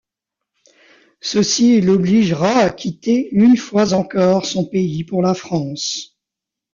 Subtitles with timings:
[1.19, 6.17] Ceci l’obligera à quitter une fois encore son pays pour la France.